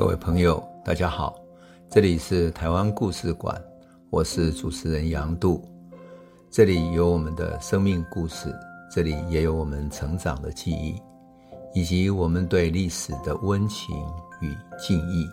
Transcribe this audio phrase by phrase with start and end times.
[0.00, 1.38] 各位朋友，大家好，
[1.90, 3.62] 这里是台湾故事馆，
[4.08, 5.62] 我是主持人杨度，
[6.50, 8.50] 这里有我们的生命故事，
[8.90, 10.98] 这里也有我们成长的记忆，
[11.74, 13.94] 以及我们对历史的温情
[14.40, 15.28] 与敬意。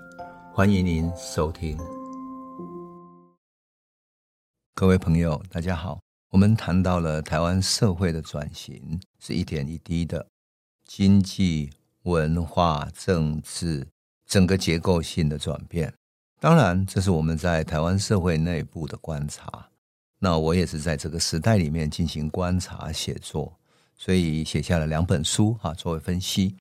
[0.54, 1.78] 欢迎您收听。
[4.76, 5.98] 各位朋友，大家好，
[6.30, 10.28] 我们谈到了台湾社会的转型是一点一滴的，
[10.86, 11.72] 经济、
[12.04, 13.88] 文化、政治。
[14.28, 15.94] 整个结构性的转变，
[16.40, 19.70] 当然这是我们在台湾社会内部的观察。
[20.20, 23.58] 那我也是在这个时代里面进行观察写作，
[23.96, 26.56] 所以写下了两本书哈，作为分析。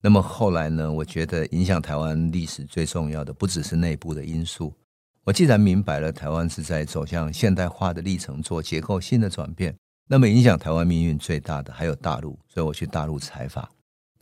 [0.00, 4.72] 那么后来呢，我觉得影响台湾历史最重要的不只是内部的因素。
[5.24, 9.76] 我既然明白了台湾是在走向现代化的历程，做结构性的转变，
[10.08, 13.68] 那么影响台湾命运最大的还有大陆，所以我去大陆采访。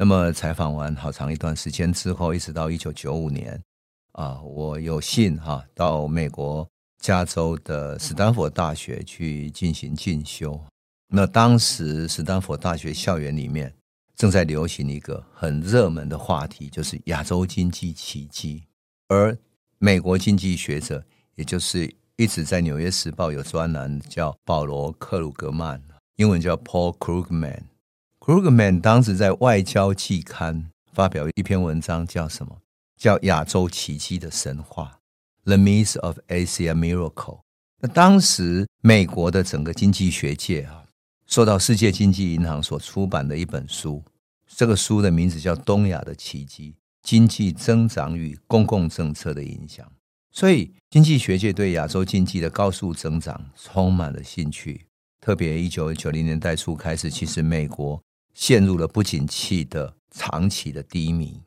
[0.00, 3.60] 那么采访完好长一段时间之后，一直到一九九五年，
[4.12, 6.64] 啊，我有幸哈到美国
[7.00, 10.58] 加州的斯坦福大学去进行进修。
[11.08, 13.74] 那当时斯坦福大学校园里面
[14.14, 18.62] 正在流行一个很热门的话题，就是亚洲经济奇迹。
[19.08, 19.36] 而
[19.78, 25.82] 美国经济学者，也就是一直在《纽约时报》有专栏叫保罗·克鲁格曼，
[26.14, 27.62] 英文叫 Paul Krugman。
[28.28, 30.54] Krugman 当时在《外交季刊》
[30.92, 32.58] 发表一篇文章，叫什么？
[32.94, 35.00] 叫《亚洲奇迹的神话》
[35.46, 37.40] （The Myth of Asia Miracle）。
[37.80, 40.84] 那当时美国的整个经济学界啊，
[41.26, 44.04] 受到世界经济银行所出版的一本书，
[44.46, 49.86] 这个书的名字叫《东亚的奇迹：经济增长与公共政策的影响》。
[50.30, 54.84] 所以，经济学界对亚洲经济的高速增长充满了兴趣。
[55.18, 57.98] 特别一九九零年代初开始，其实美国。
[58.38, 61.42] 陷入了不景气的长期的低迷，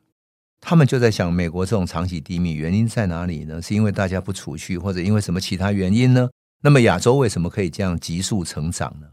[0.59, 3.61] 他们就在想，美国这种长期低迷原因在哪里呢？
[3.61, 6.29] 是因为大家不储蓄，或者因为什么其他原因呢？
[6.61, 9.07] 那么亚洲为什么可以这样急速成长呢？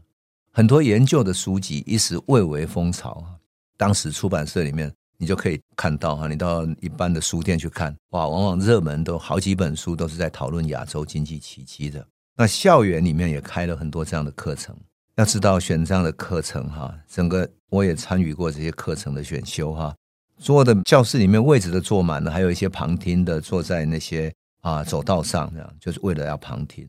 [0.51, 3.39] 很多研究的书籍一时蔚为风潮啊！
[3.77, 12.05] 当时出版社里面，你就可以看到哈，你到一般的书店去看，哇，往往热门都好几本书都是在讨论亚洲经济奇迹的。
[12.35, 14.75] 那校园里面也开了很多这样的课程。
[15.19, 19.93] 要知道选这样的课程哈，整个我也参与过这些课程的选修哈，
[20.37, 26.87] 所有的教室里面位置都坐满了，还有一些旁听的坐在那些啊走道上，这样就是为了要旁听。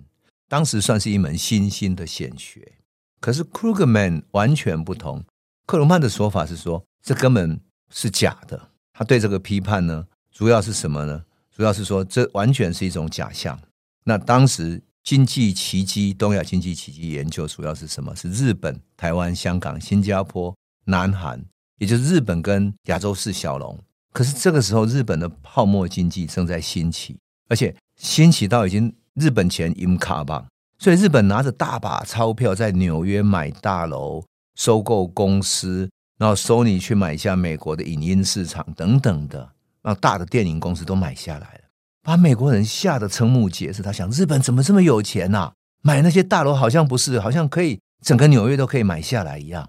[0.48, 2.74] 当时算是一门新兴的显学，
[3.20, 5.24] 可是 Krugman 完全不同。
[5.66, 7.60] 克鲁曼的说法是说，这根本
[7.92, 8.68] 是假的。
[8.92, 11.24] 他对这个批判呢，主要是什么呢？
[11.50, 13.58] 主要是说这完全是一种假象。
[14.04, 14.80] 那当时。
[15.02, 18.14] 经济奇迹，东亚经济奇迹研究主要是什么？
[18.14, 21.42] 是日本、台湾、香港、新加坡、南韩，
[21.78, 23.78] 也就是日本跟亚洲四小龙。
[24.12, 27.16] 可是这个时候，日本的泡沫经济正在兴起，
[27.48, 30.46] 而且兴起到已经日本钱淹卡棒，
[30.78, 34.24] 所以日本拿着大把钞票在纽约买大楼、
[34.56, 35.88] 收购公司，
[36.18, 41.59] 然后索尼去买下美国的影音市场等等的，让大的电影公司都买下来。
[42.02, 45.52] 把美国人吓得瞠目结舌，他想日本怎么这么有钱呐？
[45.82, 49.68] 买那些大楼好像不是，好像可以整个纽约都可以买下来一样。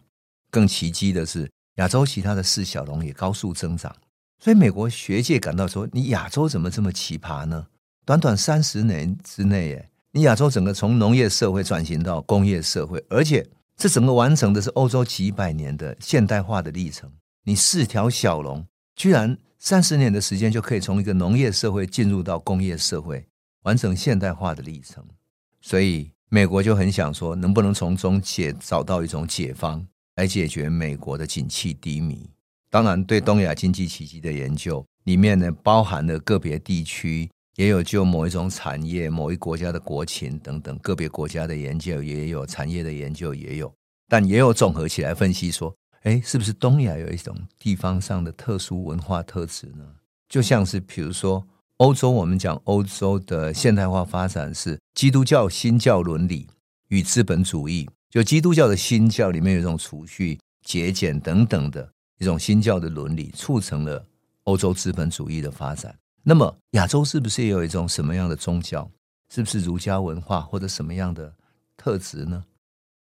[0.49, 3.93] 更奇迹的是，亚洲其他的四小龙也高速增长，
[4.39, 7.67] 所以美国学界感到说：你亚洲怎么这么奇葩呢？
[8.05, 17.11] 短短三十年之内，哎，你亚洲整个从农业社会转型到工业社会，而且这整个完成的是欧洲几百年的现代化的历程。
[17.43, 18.65] 你四条小龙
[18.95, 19.37] 居然。
[19.63, 23.23] 三十年的时间就可以从一个农业社会进入到工业社会，
[23.61, 25.05] 完成现代化的历程。
[25.61, 29.85] 所以美国就很想说，能不能从中解找到一种解方，
[30.15, 32.27] 来解决美国的景气低迷。
[32.71, 43.71] 当然，对东亚经济奇迹的研究里面呢，包含了个别地区，也有就某一种产业、某一国家的国情等等，个别国家的研究也有，产业的研究也有，
[44.09, 45.71] 但也有综合起来分析说。
[46.01, 49.85] 哎，是不是东亚有一种地方上的特殊文化特质呢？
[50.27, 51.45] 就像是比如说
[51.77, 56.47] 欧洲，我们讲欧洲的现代化发展是基督教新教伦理
[56.87, 61.87] 与资本主义，就基督教的新教里面有一种储蓄、节俭等等的
[62.17, 64.03] 一种新教的伦理，促成了
[64.45, 65.95] 欧洲资本主义的发展。
[66.23, 68.89] 那么亚洲是不是也有一种什么样的宗教？
[69.29, 71.31] 是不是儒家文化或者什么样的
[71.77, 72.43] 特质呢？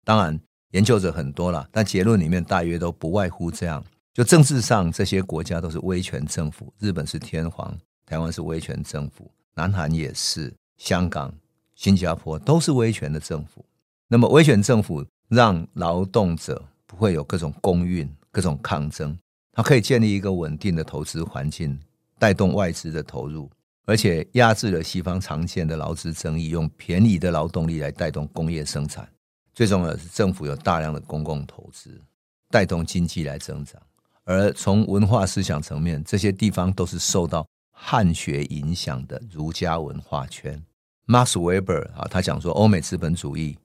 [0.03, 0.37] 当然。
[0.71, 3.83] 研究者很多了，但结论里面大约都不外乎这样：
[4.13, 7.75] 就政治上，这些国家都是威权政府，日本是天皇，
[8.05, 11.33] 台湾是威权政府，南韩也是，香港、
[11.73, 13.65] 新加坡都是威权的政府。
[14.07, 19.17] 那么，威权政府让劳动者不会有各种工运、各种抗争，
[19.51, 21.79] 它可以建立一个稳定的投资环境，
[22.17, 23.49] 带动外资的投入，
[23.85, 29.07] 而且压制了西方常见的劳资争议，用便宜的劳动力来带动工业生产。
[29.53, 32.01] 最重要的是，政府有大量的公共投资，
[32.49, 33.81] 带动经济来增长。
[34.23, 40.63] 而从文化思想层面，这些地方都是受到汉学影响的儒家文化圈。
[41.07, 43.57] Max Weber 啊，他讲说，欧美资本主义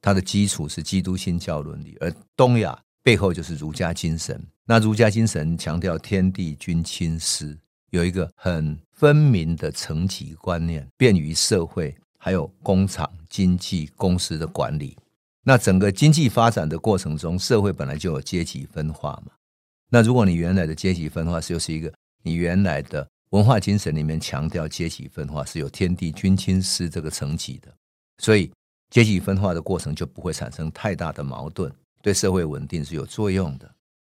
[0.00, 4.44] 它的基础是基督新教伦理，而东亚背后就是儒家精神。
[4.64, 7.56] 那儒家精神强调天地君亲师，
[7.90, 14.96] 有一个很分明的层级观念，便于社会还有工厂经济公司的管理。
[15.48, 19.32] 那整个经济发展的过程中，社会本来就有阶级分化嘛。
[19.88, 21.90] 那如果你原来的阶级分化就是一个
[22.22, 27.74] 你原来的文化精神里面强调阶级分化是有天地君亲师这个层级的，
[28.18, 28.52] 所以
[28.90, 31.72] 阶级分化的过程就不会产生太大的矛盾，
[32.02, 33.74] 对社会稳定是有作用的。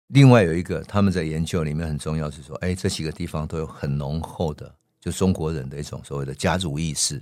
[0.09, 4.71] 另外有一个他们在研究里面很重要是说，哎，这几个地方都有很浓厚的
[5.01, 7.19] 就中国人的一种所谓的家族意识，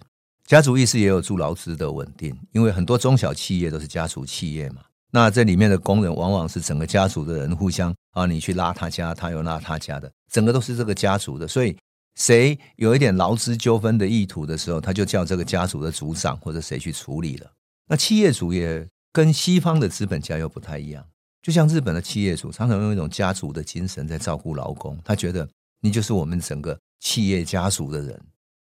[0.51, 4.81] 家族意识也有助劳资的稳定，因为很多中小企业都是家族企业嘛。
[5.09, 11.47] 那这里面的工人往往是整个家族的人互相啊，你去拉他家，他又拉他家的，整个都是这个家族的。
[11.47, 11.77] 所以
[12.15, 17.49] 谁有一点劳资纠纷的意图的时候，他就叫这个家族的组长或者谁去处理了。
[17.87, 21.01] 那企业主也跟西方的资本家又不太一样，
[21.41, 25.47] 就像日本的企业主常常用一种家族的精神在照顾劳工，他觉得
[25.79, 28.21] 你就是我们整个企业家族的人，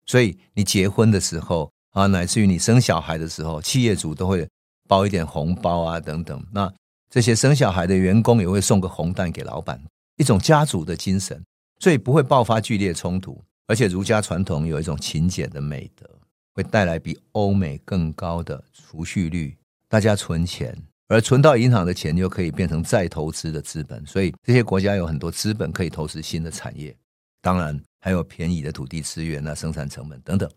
[0.09, 4.49] 所以你结婚的时候啊，乃至于你生小孩的时候，企业主都会。
[4.91, 6.43] 包一点红包啊，等等。
[6.51, 6.73] 那
[7.11, 9.79] 这些生小孩的员工也会送个红蛋给老板，
[10.17, 11.45] 一种家族的精神，
[11.79, 13.39] 所以不会爆发剧烈冲突。
[13.67, 16.09] 而且儒家传统有一种勤俭的美德，
[16.55, 19.55] 会带来比欧美更高的储蓄率。
[19.91, 20.75] 大家存钱，
[21.09, 26.97] 而存到银行的钱又可以变成再投资的资本，所以这些国家有很多资本可以投资新的产业。
[27.43, 27.79] 当然
[28.09, 30.51] 还有便宜的土地资源啊，生产成本等等。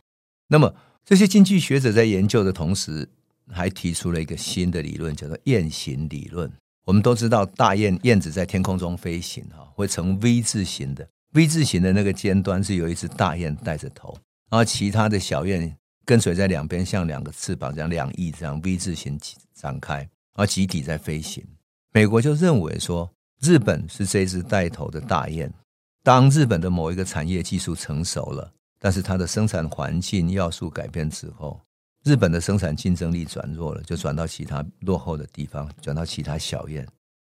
[0.48, 3.06] 那么这些经济学者在研究的同时，
[3.51, 6.50] 还提出了一个新的理论，叫做雁行理论。
[6.86, 11.06] 我们都知道，大雁燕子在天空中飞行，哈，会呈 V 字形的。
[11.33, 14.18] V 字形的那个尖端是由一只大雁带着头，
[14.50, 15.75] 然后其他的小雁
[16.06, 19.19] 跟随在两边，像两个翅膀这样两翼这样 V 字形
[19.54, 21.45] 展开，然后集体在飞行。
[21.92, 23.12] 美国就认为说，
[23.42, 25.54] 日本是这只带头的大雁。
[26.03, 31.59] 当日本的某一个产业技术成熟了，但是它的生产环境要素改变之后。
[32.03, 36.88] 日本的生产竞争力转弱了，就转到其他落后的地方，转到其他小雁，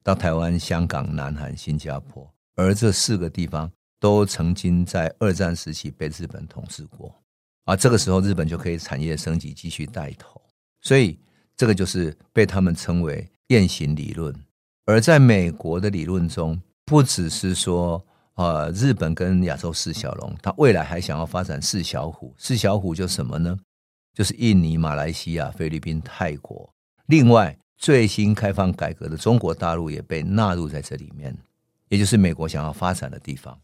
[0.02, 2.28] 到台湾、香港、南韩、新加坡。
[2.56, 3.70] 而这四个地方
[4.00, 7.14] 都曾经在二战时期被日本统治过，
[7.64, 10.42] 而这个时候日本就可以产业升级，继续带头。
[10.80, 11.16] 所以
[11.56, 14.34] 这个就是被他们称为“雁行理论”。
[14.84, 18.04] 而在美国的理论中，不只是说
[18.36, 22.34] 呃，日本跟亚洲四小龙，他未来还想要发展四小虎。
[22.38, 23.58] 四小虎就什么呢？
[24.14, 26.70] 就是印尼、马来西亚、菲律宾、泰国，
[27.06, 31.36] 另外最新开放改革的中国大陆也被纳入在这里面，
[31.88, 33.58] 也就是美国想要发展的地方。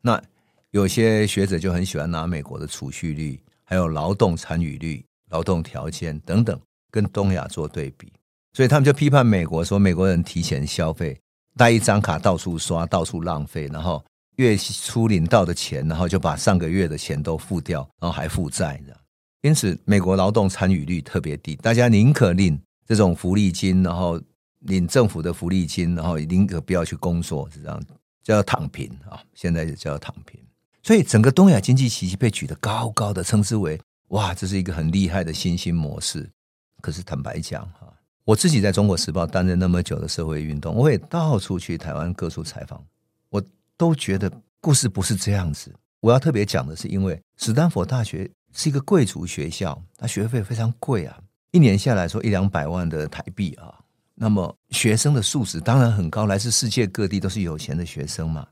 [0.00, 0.22] 那
[0.70, 6.58] 有些学者就很喜欢拿美国的储蓄率、还有劳动参与率、劳动条件等等
[6.90, 8.12] 跟东亚做对比，
[8.54, 11.18] 所以他们就批判美国说，美国人提前消费，
[11.56, 14.04] 带一张卡到处刷、到处浪费，然后
[14.36, 18.80] 月初领到的钱，然后就把上个月的钱都付掉，然后还负债
[19.42, 24.20] 因此，美国劳动参与率特别低，大家宁可领这种福利金，然后
[24.60, 27.82] 领政府的福利金，然后宁可不要去工作，是这样
[28.22, 29.22] 叫躺平啊。
[29.34, 30.40] 现在就叫躺平。
[30.82, 36.30] 所以，整个东亚经济奇迹被举得高高的，称之为哇，这是一个很厉害的新兴模式。
[36.80, 37.92] 可是，坦白讲哈，
[38.24, 42.82] 我自己在中国时报担任那么久的社会运动，我也到处去台湾各处采访，
[43.76, 45.74] 都觉得故事不是这样子。
[46.00, 48.30] 我要特别讲的是，因为史丹佛大学。
[48.56, 51.18] 是一个贵族学校，它学费非常贵啊，
[51.50, 53.74] 一年下来说一两百万的台币啊。
[54.14, 58.46] 那么学生的素质当然很高，来自世界各地都是有钱的学生嘛。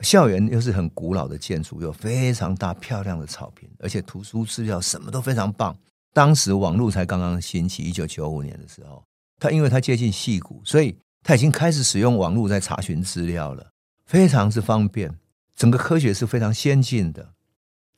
[0.00, 5.74] 校园又是很古老的建筑，有非常大漂亮的草坪，而且图书资料什么都非常棒。
[6.12, 9.02] 当时网络才刚刚兴起，一九九五年的时候，
[9.40, 13.66] 他因为他接近戏谷，所以他已经开始使用网络在查询资料了，
[14.08, 15.18] 非常之方便。
[15.54, 17.34] 整个科学是非常先进的。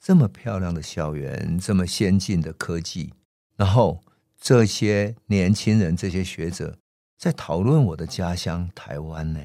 [0.00, 3.14] 这么漂亮的校园，这么先进的科技，
[3.56, 4.02] 然后
[4.40, 6.76] 这些年轻人、这些学者
[7.16, 9.40] 在讨论我的家乡台湾呢，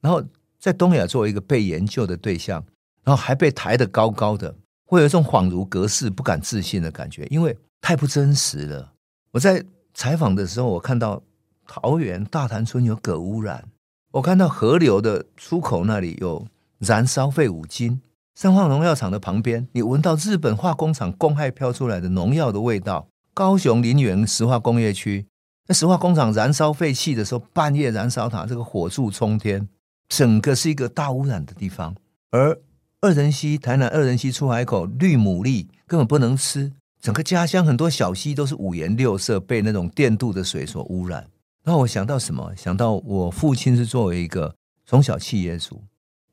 [0.00, 0.22] 然后
[0.60, 2.64] 在东亚作为一个被研究的对象，
[3.02, 4.54] 然后还被抬得高高的，
[4.84, 8.92] 会有一种恍如隔世、不敢置信的感觉，因为太不真实了。
[9.32, 11.20] 我在采访的时候，我看到
[11.66, 13.66] 桃园大潭村有镉污染，
[14.14, 16.46] 我看到河流的出口那里有
[16.78, 18.00] 燃烧废五金。
[18.36, 23.08] 三化农药厂的旁边，你闻到日本化工厂公害飘出来的农药的味道。
[23.32, 25.26] 高雄林园石化工业区，
[25.66, 29.68] 那石化工厂燃烧废气的时候，半夜燃烧它，这个火柱冲天，
[30.08, 31.96] 整个是一个大污染的地方。
[32.30, 32.56] 而
[33.00, 41.26] 二仁溪，台南二仁溪出海口绿牡蛎根本不能吃，整个家乡很多小溪都是五颜六色，被那种电镀的水所污染。
[41.66, 42.54] 那我想到什么？
[42.54, 44.54] 想到我父亲是作为一个
[44.84, 45.82] 从小企业主，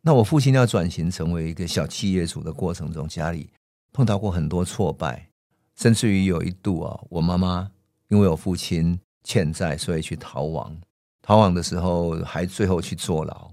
[0.01, 3.49] 那我父亲要转型成为一个小企业主的过程中，家里
[3.93, 5.29] 碰到过很多挫败，
[5.77, 7.71] 甚至于有一度啊，我妈妈
[8.09, 10.75] 因为我父亲欠债，所以去逃亡，
[11.21, 13.49] 逃亡的时候还最后去坐牢。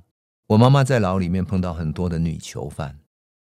[0.49, 2.99] 我妈妈在牢里面碰到很多的女囚犯。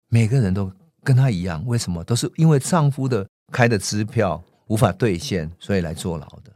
[0.10, 0.72] 每个人都
[1.04, 2.04] 跟她一样，为什么？
[2.04, 6.54] 都是因为丈夫的开的支票无法兑现，所以来坐牢的。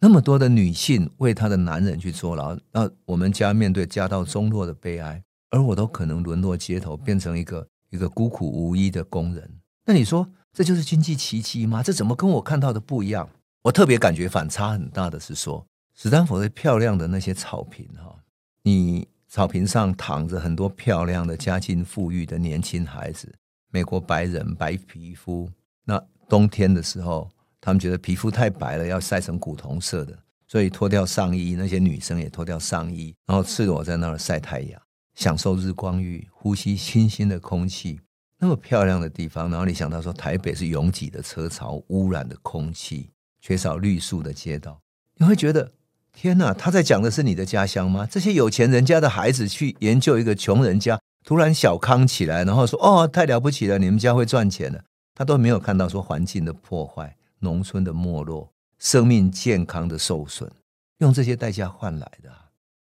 [0.00, 9.60] 那么多的女性为她的男人去坐牢，那我们家面对家道中落的悲哀，而我都可能沦落街头，变成一个一个孤苦无依的工人。
[9.84, 11.82] 那你说这就是经济奇迹吗？
[11.82, 13.28] 这怎么跟我看到的不一样？
[13.62, 18.16] 我特别感觉反差很大的是说，史丹佛的漂亮的那些草坪哈，
[18.62, 19.06] 你。
[19.32, 23.32] 草坪上躺着很多漂亮的、家境富裕的年轻孩子，
[23.70, 25.48] 美国白人白皮肤。
[25.84, 27.30] 那冬天的时候，
[27.60, 31.54] 他们觉得皮肤太白了，要晒成古铜色的，所以脱掉上衣。
[31.54, 34.80] 那些女生也脱掉上衣，然后赤裸在那儿晒太阳，
[35.14, 38.00] 享受日光浴，呼吸清新的空气。
[38.38, 44.80] 那么漂亮的地方，然后你想到说，台北是拥挤的车潮、污染的空气、缺少绿树的街道，
[45.16, 45.72] 你会觉得。
[46.12, 48.04] 天哪，他在讲的是你的家乡吗？
[48.10, 54.82] 这些有钱人家的孩子去研究一个穷人家，突然小康起来，然后说：“哦，太了不起了，你们家会赚钱了。”
[55.14, 60.50] 他都没有看到说环境的破坏、农村的没落、生命健康的受损，
[60.98, 62.30] 用这些代价换来的。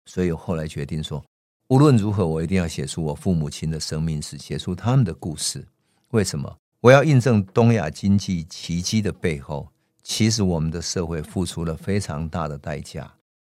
[0.06, 1.24] 所以我后来决定说，
[1.70, 5.66] 无论如何，我一定要写出我父母亲的生命史，写出他们的故事。
[6.10, 6.58] 为什么？
[6.82, 9.68] 我要印证东亚经济奇迹的背后，
[10.02, 13.14] 其实我们的社会付出了非常大的代价。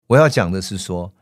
[0.09, 1.13] 我要讲的是说，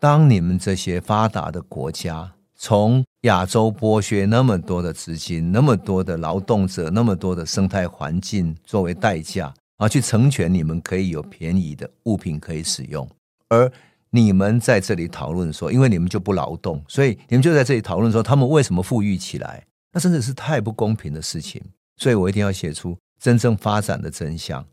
[0.00, 13.08] 当你们这些发达的国家从亚洲剥削那么多的资金、那么多的劳动者、那么多的生态环境作为代价，而去成全你们可以有便宜的物品可以使用，
[13.48, 13.70] 而
[14.10, 19.64] 你们在这里讨论说，因为你们就不劳动，所以你们就在这里讨论说他们为什么富裕起来？
[19.92, 21.62] 那真的是太不公平的事情。
[21.96, 24.64] 所以我一定要写出真正发展的真相。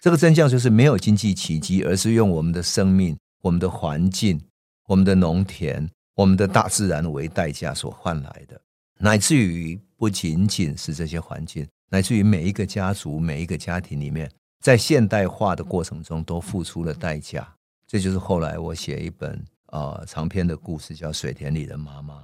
[0.00, 4.40] 这个真相就是没有经济奇迹，而是用我们的生命、我们的环境、
[4.88, 8.60] 我们的农田、我们的大自然为代价所换来的，
[8.98, 17.48] 乃至于不仅仅是这些环境，乃至于每一个家族、每一个家庭里面，在现代化的过程中都付出了代价。
[17.86, 22.14] 这就是后来我写一本呃长篇的故事，叫《水田里的妈妈》，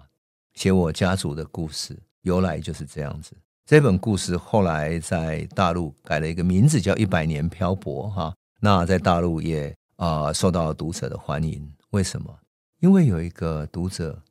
[0.55, 3.37] 写我家族的故事，由来就是这样子。
[3.65, 8.33] 这本故事后来在大陆改了一个名字，叫《一百年漂泊》哈。
[8.61, 11.69] 那在大陆也啊、受到读者的欢迎。
[11.91, 12.39] 为什么？
[12.81, 14.23] 因为有一个读者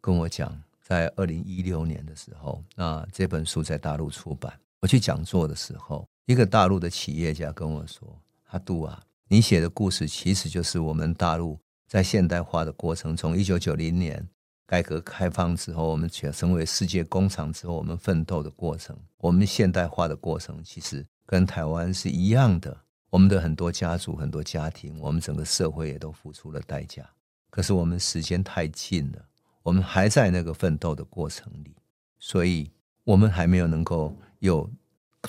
[0.00, 8.06] 跟我讲，在二零一六年的时候，那这本书在大陆出版，我去讲座的时候，一个大陆的企业家跟我说
[8.50, 11.58] ：“阿杜啊，你写的故事其实就是我们大陆
[11.88, 14.28] 在现代化的过程，从一九九零年。”
[14.66, 22.74] 改革开放之后，我们成为世界工厂之后，我们奋斗的过程，我们现代化的过程，其实跟台湾是一样的。
[23.10, 27.08] 我们的很多家族、很多家庭，我们整个社会也都付出了代价。
[27.54, 29.24] 可是我们时间太近了，
[29.62, 31.76] 我们还在那个奋斗的过程里，
[32.18, 32.68] 所以
[33.04, 34.68] 我们还没有能够有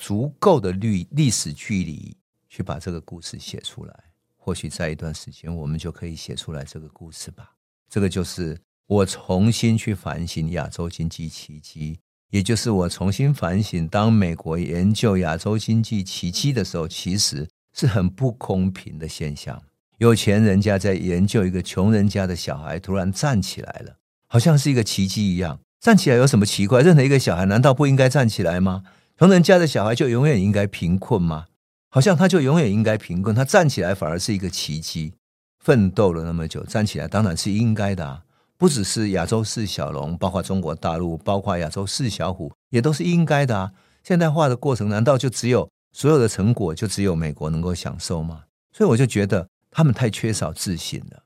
[0.00, 2.16] 足够的历历史距离
[2.48, 3.94] 去把这个故事写出来。
[4.34, 7.54] 或许在一段时间，我们就可以写出来这个故事吧。
[7.88, 8.58] 这个就是。
[8.88, 11.98] 我重新去反省亚洲经济奇迹，
[12.30, 19.60] 也就是我重新反省，当美国研究亚洲经济奇迹的时候，其实是很不公平的现象。
[19.98, 23.96] 有钱人家在研究一个穷人家的小孩突然站起来了，
[24.28, 25.60] 好像是一个奇迹一样。
[25.80, 26.82] 站起来有什么奇怪？
[26.82, 28.82] 任何一个小孩难道不应该站起来吗？
[29.18, 31.46] 穷人家的小孩就永远应该贫困吗？
[31.88, 35.14] 好像他就永远应该贫困，他站起来反而是一个奇迹。
[35.58, 38.22] 奋斗了那么久，站起来当然是应该的啊。
[38.58, 43.72] 不只是亚洲四小龙，包括中国大陆，包括亚洲四小虎，也都是应该的啊。
[44.02, 48.44] 现代化的过程，难道就只有所有的成果就只有美国能够享受吗？
[48.72, 51.22] 所以我就觉得他们太缺少自信了。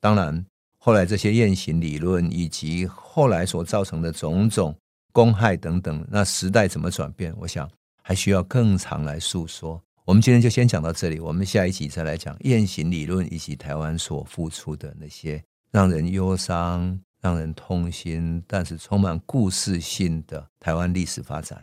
[0.00, 0.46] 当然，
[0.78, 4.74] 后来这些现行理论以及后来所造成的种种
[5.12, 7.34] 公害等等，那时代怎么转变？
[7.38, 7.70] 我想
[8.02, 9.78] 还需要更长来诉说。
[10.06, 15.42] 我们今天就先讲到这里，我们下一集再来讲现行理论以及台湾所付出的那些。
[15.70, 21.62] 让人忧伤、让人痛心，但是充满故事性的台湾历史发展。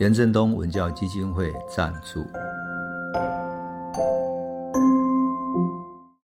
[0.00, 2.26] 任正东文教基金会赞助。